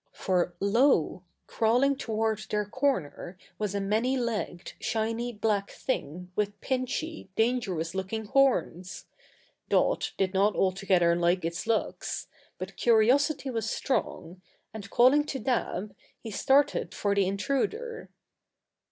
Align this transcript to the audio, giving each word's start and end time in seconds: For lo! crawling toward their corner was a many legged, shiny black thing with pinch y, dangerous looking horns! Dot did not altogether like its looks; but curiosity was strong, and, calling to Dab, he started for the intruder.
For 0.13 0.55
lo! 0.59 1.21
crawling 1.45 1.95
toward 1.95 2.39
their 2.49 2.65
corner 2.65 3.37
was 3.59 3.75
a 3.75 3.79
many 3.79 4.17
legged, 4.17 4.73
shiny 4.79 5.31
black 5.31 5.69
thing 5.69 6.31
with 6.35 6.59
pinch 6.59 7.03
y, 7.03 7.27
dangerous 7.35 7.93
looking 7.93 8.25
horns! 8.25 9.05
Dot 9.69 10.13
did 10.17 10.33
not 10.33 10.55
altogether 10.55 11.15
like 11.15 11.45
its 11.45 11.67
looks; 11.67 12.29
but 12.57 12.77
curiosity 12.77 13.51
was 13.51 13.69
strong, 13.69 14.41
and, 14.73 14.89
calling 14.89 15.23
to 15.25 15.37
Dab, 15.37 15.95
he 16.19 16.31
started 16.31 16.95
for 16.95 17.13
the 17.13 17.27
intruder. 17.27 18.09